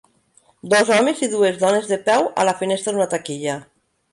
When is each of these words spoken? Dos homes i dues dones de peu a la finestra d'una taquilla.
Dos 0.73 0.89
homes 0.95 1.21
i 1.27 1.29
dues 1.35 1.61
dones 1.65 1.91
de 1.91 1.99
peu 2.09 2.25
a 2.45 2.49
la 2.51 2.57
finestra 2.63 2.95
d'una 2.97 3.09
taquilla. 3.13 3.61